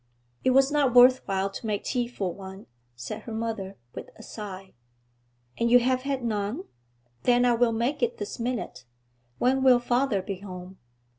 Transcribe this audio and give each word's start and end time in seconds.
'It 0.43 0.49
was 0.49 0.71
not 0.71 0.95
worth 0.95 1.21
while 1.27 1.47
to 1.47 1.67
make 1.67 1.83
tea 1.83 2.07
for 2.07 2.33
one,' 2.33 2.65
said 2.95 3.21
her 3.21 3.31
mother, 3.31 3.77
with 3.93 4.09
a 4.17 4.23
sigh. 4.23 4.73
'And 5.59 5.69
you 5.69 5.77
have 5.77 6.01
had 6.01 6.23
none? 6.23 6.63
Then 7.21 7.45
I 7.45 7.53
will 7.53 7.71
make 7.71 8.01
it 8.01 8.17
this 8.17 8.39
minute. 8.39 8.85
When 9.37 9.61
will 9.61 9.77
father 9.79 10.23
be 10.23 10.39
home?' 10.39 10.79